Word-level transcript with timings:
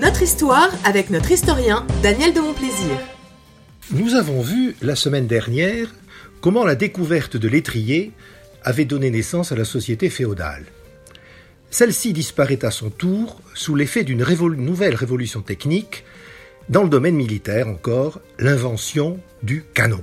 Notre 0.00 0.22
histoire 0.22 0.70
avec 0.84 1.10
notre 1.10 1.30
historien 1.30 1.86
Daniel 2.02 2.32
de 2.32 2.40
Montplaisir. 2.40 2.96
Nous 3.90 4.14
avons 4.14 4.40
vu 4.40 4.74
la 4.80 4.96
semaine 4.96 5.26
dernière 5.26 5.94
comment 6.40 6.64
la 6.64 6.74
découverte 6.74 7.36
de 7.36 7.48
l'étrier 7.48 8.12
avait 8.62 8.86
donné 8.86 9.10
naissance 9.10 9.52
à 9.52 9.56
la 9.56 9.66
société 9.66 10.08
féodale. 10.08 10.64
Celle-ci 11.70 12.14
disparaît 12.14 12.64
à 12.64 12.70
son 12.70 12.88
tour 12.88 13.42
sous 13.54 13.74
l'effet 13.74 14.02
d'une 14.02 14.24
nouvelle 14.56 14.94
révolution 14.94 15.42
technique, 15.42 16.04
dans 16.70 16.82
le 16.82 16.88
domaine 16.88 17.16
militaire 17.16 17.68
encore, 17.68 18.20
l'invention 18.38 19.20
du 19.42 19.64
canon. 19.74 20.02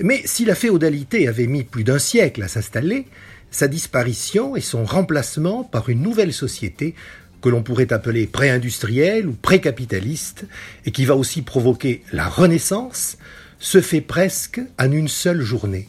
Mais 0.00 0.22
si 0.24 0.44
la 0.44 0.56
féodalité 0.56 1.28
avait 1.28 1.46
mis 1.46 1.62
plus 1.62 1.84
d'un 1.84 2.00
siècle 2.00 2.42
à 2.42 2.48
s'installer, 2.48 3.06
sa 3.52 3.68
disparition 3.68 4.56
et 4.56 4.60
son 4.60 4.84
remplacement 4.84 5.62
par 5.62 5.88
une 5.88 6.02
nouvelle 6.02 6.32
société 6.32 6.96
que 7.40 7.48
l'on 7.48 7.62
pourrait 7.62 7.92
appeler 7.92 8.26
pré-industrielle 8.26 9.26
ou 9.28 9.32
pré-capitaliste, 9.32 10.46
et 10.84 10.90
qui 10.90 11.04
va 11.04 11.16
aussi 11.16 11.42
provoquer 11.42 12.02
la 12.12 12.28
renaissance, 12.28 13.18
se 13.58 13.80
fait 13.80 14.00
presque 14.00 14.60
en 14.78 14.90
une 14.92 15.08
seule 15.08 15.40
journée. 15.40 15.88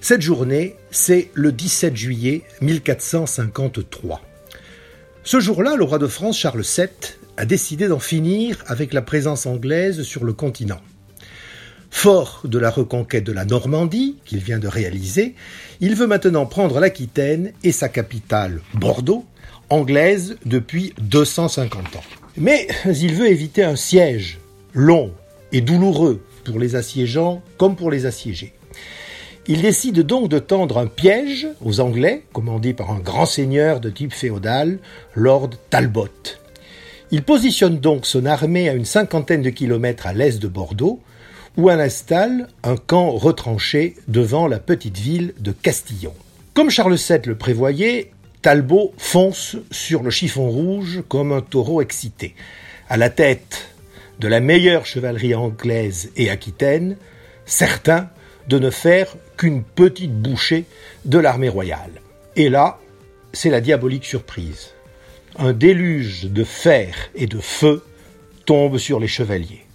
Cette 0.00 0.22
journée, 0.22 0.76
c'est 0.90 1.30
le 1.34 1.52
17 1.52 1.96
juillet 1.96 2.42
1453. 2.60 4.22
Ce 5.24 5.40
jour-là, 5.40 5.76
le 5.76 5.84
roi 5.84 5.98
de 5.98 6.06
France 6.06 6.38
Charles 6.38 6.62
VII 6.62 6.88
a 7.36 7.44
décidé 7.44 7.88
d'en 7.88 7.98
finir 7.98 8.62
avec 8.66 8.92
la 8.92 9.02
présence 9.02 9.46
anglaise 9.46 10.02
sur 10.02 10.24
le 10.24 10.32
continent. 10.32 10.80
Fort 11.90 12.42
de 12.44 12.58
la 12.58 12.70
reconquête 12.70 13.24
de 13.24 13.32
la 13.32 13.44
Normandie 13.44 14.16
qu'il 14.24 14.38
vient 14.38 14.58
de 14.58 14.68
réaliser, 14.68 15.34
il 15.80 15.94
veut 15.94 16.06
maintenant 16.06 16.46
prendre 16.46 16.80
l'Aquitaine 16.80 17.52
et 17.64 17.72
sa 17.72 17.88
capitale, 17.88 18.60
Bordeaux, 18.74 19.24
anglaise 19.70 20.36
depuis 20.44 20.94
250 21.00 21.96
ans. 21.96 22.04
Mais 22.36 22.68
il 22.86 23.14
veut 23.14 23.28
éviter 23.28 23.64
un 23.64 23.76
siège 23.76 24.38
long 24.74 25.12
et 25.52 25.60
douloureux 25.60 26.22
pour 26.44 26.58
les 26.58 26.76
assiégeants 26.76 27.42
comme 27.56 27.74
pour 27.74 27.90
les 27.90 28.06
assiégés. 28.06 28.52
Il 29.50 29.62
décide 29.62 30.00
donc 30.00 30.28
de 30.28 30.38
tendre 30.38 30.76
un 30.76 30.86
piège 30.86 31.48
aux 31.64 31.80
Anglais, 31.80 32.22
commandé 32.34 32.74
par 32.74 32.90
un 32.90 32.98
grand 32.98 33.24
seigneur 33.24 33.80
de 33.80 33.88
type 33.88 34.12
féodal, 34.12 34.78
Lord 35.14 35.50
Talbot. 35.70 36.08
Il 37.10 37.22
positionne 37.22 37.78
donc 37.78 38.04
son 38.04 38.26
armée 38.26 38.68
à 38.68 38.74
une 38.74 38.84
cinquantaine 38.84 39.40
de 39.40 39.48
kilomètres 39.48 40.06
à 40.06 40.12
l'est 40.12 40.38
de 40.38 40.48
Bordeaux, 40.48 41.00
où 41.58 41.68
elle 41.70 41.80
installe 41.80 42.46
un 42.62 42.76
camp 42.76 43.10
retranché 43.10 43.96
devant 44.06 44.46
la 44.46 44.60
petite 44.60 44.96
ville 44.96 45.34
de 45.40 45.50
Castillon. 45.50 46.14
Comme 46.54 46.70
Charles 46.70 46.94
VII 46.94 47.18
le 47.26 47.36
prévoyait, 47.36 48.12
Talbot 48.42 48.94
fonce 48.96 49.56
sur 49.72 50.04
le 50.04 50.10
chiffon 50.10 50.48
rouge 50.48 51.02
comme 51.08 51.32
un 51.32 51.40
taureau 51.40 51.82
excité. 51.82 52.36
À 52.88 52.96
la 52.96 53.10
tête 53.10 53.70
de 54.20 54.28
la 54.28 54.38
meilleure 54.38 54.86
chevalerie 54.86 55.34
anglaise 55.34 56.12
et 56.16 56.30
aquitaine, 56.30 56.96
certain 57.44 58.08
de 58.46 58.60
ne 58.60 58.70
faire 58.70 59.16
qu'une 59.36 59.64
petite 59.64 60.14
bouchée 60.14 60.64
de 61.06 61.18
l'armée 61.18 61.48
royale. 61.48 62.00
Et 62.36 62.50
là, 62.50 62.78
c'est 63.32 63.50
la 63.50 63.60
diabolique 63.60 64.04
surprise. 64.04 64.70
Un 65.36 65.52
déluge 65.52 66.26
de 66.26 66.44
fer 66.44 67.10
et 67.16 67.26
de 67.26 67.40
feu 67.40 67.84
tombe 68.46 68.78
sur 68.78 69.00
les 69.00 69.08
chevaliers. 69.08 69.66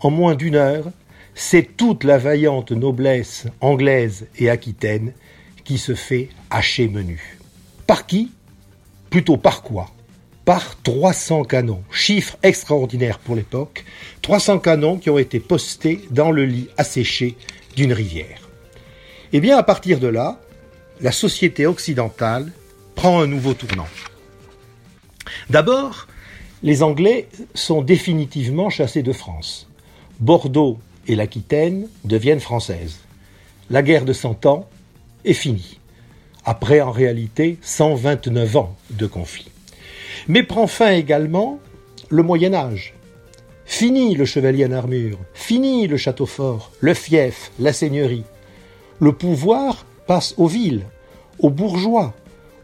En 0.00 0.10
moins 0.10 0.34
d'une 0.34 0.54
heure, 0.56 0.90
c'est 1.40 1.76
toute 1.76 2.02
la 2.02 2.18
vaillante 2.18 2.72
noblesse 2.72 3.46
anglaise 3.60 4.26
et 4.38 4.50
aquitaine 4.50 5.12
qui 5.62 5.78
se 5.78 5.94
fait 5.94 6.30
hacher 6.50 6.88
menu. 6.88 7.38
Par 7.86 8.06
qui? 8.06 8.32
Plutôt 9.08 9.36
par 9.36 9.62
quoi? 9.62 9.88
Par 10.44 10.82
300 10.82 11.44
canons, 11.44 11.84
chiffre 11.92 12.36
extraordinaire 12.42 13.20
pour 13.20 13.36
l'époque, 13.36 13.84
300 14.22 14.58
canons 14.58 14.98
qui 14.98 15.10
ont 15.10 15.18
été 15.18 15.38
postés 15.38 16.00
dans 16.10 16.32
le 16.32 16.44
lit 16.44 16.70
asséché 16.76 17.36
d'une 17.76 17.92
rivière. 17.92 18.48
Eh 19.32 19.38
bien 19.38 19.56
à 19.56 19.62
partir 19.62 20.00
de 20.00 20.08
là, 20.08 20.40
la 21.00 21.12
société 21.12 21.66
occidentale 21.66 22.50
prend 22.96 23.20
un 23.20 23.28
nouveau 23.28 23.54
tournant. 23.54 23.86
D'abord, 25.50 26.08
les 26.64 26.82
Anglais 26.82 27.28
sont 27.54 27.80
définitivement 27.80 28.70
chassés 28.70 29.04
de 29.04 29.12
France. 29.12 29.68
Bordeaux 30.18 30.80
et 31.08 31.16
l'Aquitaine 31.16 31.88
deviennent 32.04 32.40
françaises. 32.40 33.00
La 33.70 33.82
guerre 33.82 34.04
de 34.04 34.12
Cent 34.12 34.46
Ans 34.46 34.68
est 35.24 35.32
finie 35.32 35.78
après 36.44 36.80
en 36.80 36.90
réalité 36.90 37.58
129 37.60 38.56
ans 38.56 38.76
de 38.90 39.06
conflit. 39.06 39.50
Mais 40.28 40.42
prend 40.42 40.66
fin 40.66 40.92
également 40.92 41.58
le 42.08 42.22
Moyen 42.22 42.54
Âge. 42.54 42.94
Fini 43.66 44.14
le 44.14 44.24
chevalier 44.24 44.64
en 44.64 44.72
armure, 44.72 45.18
fini 45.34 45.86
le 45.86 45.98
château 45.98 46.24
fort, 46.24 46.72
le 46.80 46.94
fief, 46.94 47.52
la 47.58 47.74
seigneurie. 47.74 48.24
Le 48.98 49.12
pouvoir 49.12 49.84
passe 50.06 50.32
aux 50.38 50.46
villes, 50.46 50.86
aux 51.38 51.50
bourgeois, 51.50 52.14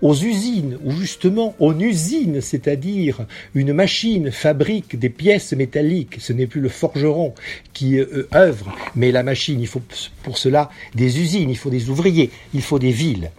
aux 0.05 0.15
usines, 0.15 0.79
ou 0.85 0.93
justement 0.93 1.55
aux 1.59 1.73
usine, 1.73 2.43
c'est-à-dire 2.43 3.25
une 3.55 3.73
machine 3.73 4.31
fabrique 4.31 4.99
des 4.99 5.09
pièces 5.09 5.55
métalliques. 5.55 6.17
Ce 6.21 6.35
n'est 6.35 6.47
plus 6.47 6.61
le 6.61 6.69
forgeron 6.69 7.33
qui 7.73 7.99
euh, 7.99 8.29
œuvre, 8.35 8.71
mais 8.95 9.11
la 9.11 9.23
machine. 9.23 9.59
Il 9.59 9.67
faut 9.67 9.81
pour 10.23 10.37
cela 10.37 10.69
des 10.95 11.21
usines, 11.21 11.49
il 11.49 11.57
faut 11.57 11.71
des 11.71 11.89
ouvriers, 11.89 12.31
il 12.53 12.61
faut 12.61 12.79
des 12.79 12.91
villes. 12.91 13.31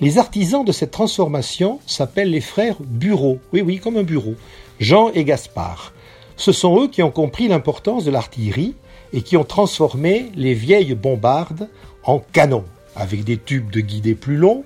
Les 0.00 0.18
artisans 0.18 0.64
de 0.64 0.72
cette 0.72 0.90
transformation 0.90 1.78
s'appellent 1.86 2.32
les 2.32 2.40
frères 2.40 2.76
Bureau. 2.80 3.38
Oui, 3.52 3.62
oui, 3.62 3.78
comme 3.78 3.96
un 3.96 4.02
bureau. 4.02 4.34
Jean 4.80 5.12
et 5.12 5.22
Gaspard. 5.22 5.94
Ce 6.36 6.50
sont 6.50 6.82
eux 6.82 6.88
qui 6.88 7.04
ont 7.04 7.12
compris 7.12 7.46
l'importance 7.46 8.04
de 8.04 8.10
l'artillerie 8.10 8.74
et 9.12 9.22
qui 9.22 9.36
ont 9.36 9.44
transformé 9.44 10.32
les 10.34 10.54
vieilles 10.54 10.96
bombardes 10.96 11.68
en 12.02 12.18
canons, 12.18 12.64
avec 12.96 13.22
des 13.22 13.36
tubes 13.38 13.70
de 13.70 13.78
guidée 13.78 14.16
plus 14.16 14.36
longs, 14.36 14.64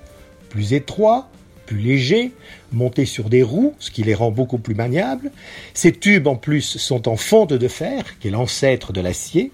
plus 0.49 0.73
étroits, 0.73 1.29
plus 1.65 1.77
légers, 1.77 2.31
montés 2.71 3.05
sur 3.05 3.29
des 3.29 3.43
roues, 3.43 3.75
ce 3.79 3.91
qui 3.91 4.03
les 4.03 4.15
rend 4.15 4.31
beaucoup 4.31 4.57
plus 4.57 4.75
maniables. 4.75 5.31
Ces 5.73 5.91
tubes, 5.91 6.27
en 6.27 6.35
plus, 6.35 6.77
sont 6.77 7.07
en 7.07 7.15
fonte 7.15 7.53
de 7.53 7.67
fer, 7.67 8.17
qui 8.19 8.27
est 8.27 8.31
l'ancêtre 8.31 8.91
de 8.91 9.01
l'acier. 9.01 9.51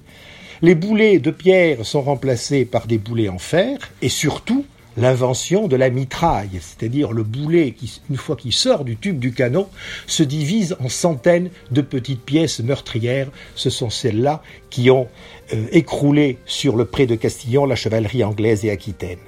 Les 0.62 0.76
boulets 0.76 1.20
de 1.20 1.32
pierre 1.32 1.86
sont 1.86 2.02
remplacés 2.02 2.64
par 2.64 2.88
des 2.88 2.98
boulets 2.98 3.28
en 3.28 3.38
fer, 3.38 3.78
et 4.02 4.08
surtout, 4.08 4.66
l'invention 4.98 5.68
de 5.68 5.76
la 5.76 5.90
mitraille, 5.90 6.62
c'est-à-dire 6.62 7.12
le 7.12 7.24
boulet 7.24 7.72
qui, 7.72 8.02
une 8.10 8.16
fois 8.16 8.36
qu'il 8.36 8.54
sort 8.54 8.86
du 8.86 8.96
tube 8.96 9.20
du 9.20 9.34
canon, 9.34 9.68
se 10.08 10.24
divise 10.24 10.78
en 10.80 10.88
centaines 10.88 11.50
de 11.72 11.82
petites 11.82 12.22
pièces 12.22 12.62
meurtrières. 12.62 13.30
Ce 13.56 13.70
sont 13.70 13.90
celles-là 13.90 14.42
qui 14.70 14.90
ont 14.90 15.08
euh, 15.54 15.66
écroulé 15.72 16.38
sur 16.46 16.78
le 16.78 16.86
pré 16.86 17.06
de 17.06 17.16
Castillon 17.16 17.66
la 17.66 17.76
chevalerie 17.76 18.24
anglaise 18.24 18.64
et 18.64 18.72
aquitaine. 18.72 19.20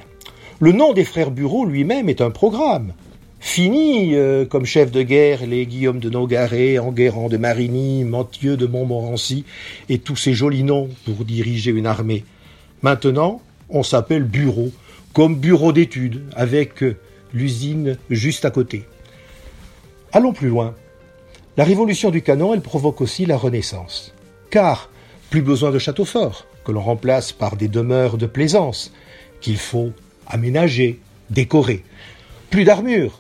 Le 0.60 0.72
nom 0.72 0.94
des 0.94 1.04
frères 1.04 1.30
Bureau 1.30 1.66
lui-même 1.66 2.10
est 2.10 2.20
un 2.20 2.32
programme. 2.32 2.94
Fini 3.40 4.16
euh, 4.16 4.44
comme 4.44 4.66
chef 4.66 4.90
de 4.90 5.04
guerre 5.04 5.46
les 5.46 5.68
Guillaume 5.68 6.00
de 6.00 6.10
Nogaret, 6.10 6.80
Enguerrand 6.80 7.30
de 7.30 7.38
Marigny, 7.38 8.04
Mathieu 8.04 8.58
de 8.58 8.66
Montmorency 8.66 9.46
et 9.88 10.00
tous 10.00 10.16
ces 10.16 10.34
jolis 10.34 10.64
noms 10.64 10.90
pour 11.06 11.26
diriger 11.26 11.70
une 11.70 11.86
armée. 11.86 12.26
Maintenant, 12.82 13.40
on 13.70 13.84
s'appelle 13.84 14.24
Bureau 14.24 14.72
comme 15.14 15.36
bureau 15.36 15.72
d'études, 15.72 16.24
avec 16.36 16.82
euh, 16.82 16.96
l'usine 17.34 17.98
juste 18.10 18.44
à 18.44 18.50
côté. 18.50 18.86
Allons 20.12 20.34
plus 20.34 20.50
loin. 20.50 20.74
La 21.56 21.66
révolution 21.66 22.10
du 22.10 22.24
canon, 22.24 22.56
elle 22.56 22.62
provoque 22.62 23.02
aussi 23.02 23.28
la 23.28 23.38
Renaissance. 23.38 24.14
Car 24.50 24.90
plus 25.30 25.44
besoin 25.44 25.70
de 25.70 25.78
châteaux 25.78 26.06
forts, 26.06 26.48
que 26.66 26.72
l'on 26.72 26.82
remplace 26.82 27.32
par 27.32 27.58
des 27.58 27.68
demeures 27.68 28.18
de 28.18 28.26
plaisance, 28.26 28.92
qu'il 29.40 29.58
faut 29.58 29.92
aménager, 30.28 31.00
décorer. 31.30 31.84
Plus 32.50 32.64
d'armure, 32.64 33.20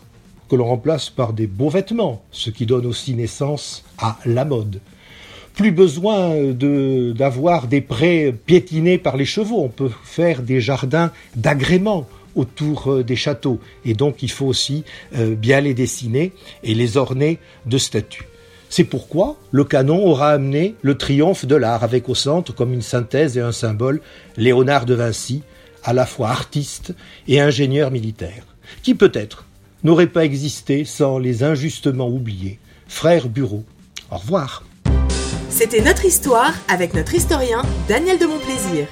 que 0.50 0.56
l'on 0.56 0.66
remplace 0.66 1.09
par 1.09 1.34
des 1.34 1.47
beaux 1.47 1.69
vêtements, 1.69 2.23
ce 2.31 2.50
qui 2.50 2.66
donne 2.66 2.85
aussi 2.85 3.13
naissance 3.13 3.84
à 3.97 4.17
la 4.26 4.46
mode 4.46 4.79
plus 5.58 5.72
besoin 5.72 6.35
d'avoir 6.53 7.66
des 7.66 7.81
prés 7.81 8.34
piétinés 8.46 8.99
par 8.99 9.17
les 9.17 9.26
chevaux. 9.26 9.59
On 9.59 9.70
peut 9.70 9.90
faire 10.03 10.43
des 10.43 10.61
jardins 10.61 11.11
d'agrément 11.35 12.08
autour 12.35 12.91
euh, 12.91 13.03
des 13.03 13.16
châteaux. 13.16 13.59
Et 13.84 13.96
donc 13.96 14.22
il 14.22 14.29
faut 14.29 14.46
aussi 14.46 14.84
euh, 15.16 15.34
bien 15.34 15.59
les 15.59 15.73
dessiner 15.73 16.31
et 16.64 16.76
les 16.76 16.96
orner 16.96 17.40
de 17.66 17.79
statues. 17.79 18.28
C'est 18.70 18.84
pourquoi 18.84 19.37
le 19.52 19.64
canon 19.64 20.05
aura 20.05 20.29
amené 20.29 20.76
le 20.84 20.96
triomphe 20.96 21.46
de 21.46 21.55
l'art, 21.55 21.84
avec 21.84 22.08
au 22.08 22.16
centre, 22.16 22.53
comme 22.53 22.73
une 22.73 22.81
synthèse 22.84 23.37
et 23.37 23.41
un 23.41 23.52
symbole, 23.52 24.02
Léonard 24.35 24.85
de 24.85 24.93
Vinci, 24.93 25.41
à 25.87 25.93
la 25.93 26.05
fois 26.05 26.29
artiste 26.29 26.93
et 27.29 27.39
ingénieur 27.39 27.91
militaire, 27.91 28.45
qui 28.84 28.93
peut-être 28.93 29.45
n'aurait 29.85 30.07
pas 30.07 30.25
existé 30.25 30.84
sans 30.84 31.17
les 31.17 31.43
injustement 31.43 32.09
oubliés 32.09 32.59
frères 32.87 33.29
Bureau. 33.29 33.63
Au 34.11 34.17
revoir. 34.17 34.66
C'était 35.49 35.81
notre 35.81 36.03
histoire 36.03 36.53
avec 36.67 36.93
notre 36.93 37.16
historien 37.16 37.61
Daniel 37.87 38.19
de 38.19 38.25
Montplaisir. 38.25 38.87